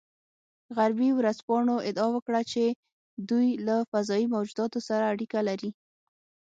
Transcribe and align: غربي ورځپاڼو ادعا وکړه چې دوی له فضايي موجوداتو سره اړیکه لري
غربي 0.75 1.09
ورځپاڼو 1.19 1.75
ادعا 1.89 2.07
وکړه 2.13 2.41
چې 2.51 2.63
دوی 3.29 3.47
له 3.67 3.75
فضايي 3.91 4.25
موجوداتو 4.35 4.79
سره 4.87 5.03
اړیکه 5.13 5.39
لري 5.49 5.71